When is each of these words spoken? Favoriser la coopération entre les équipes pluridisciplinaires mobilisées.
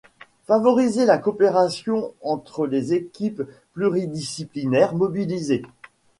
Favoriser 0.47 1.05
la 1.05 1.19
coopération 1.19 2.15
entre 2.23 2.65
les 2.65 2.95
équipes 2.95 3.43
pluridisciplinaires 3.75 4.95
mobilisées. 4.95 5.61